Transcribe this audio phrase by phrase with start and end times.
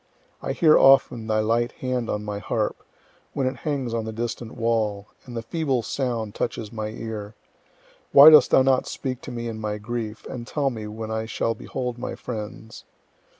[0.41, 2.81] I hear often thy light hand on my harp,
[3.33, 7.35] when it hangs on the distant wall, and the feeble sound touches my ear.
[8.11, 11.27] Why dost thou not speak to me in my grief, and tell me when I
[11.27, 12.83] shall behold my friends?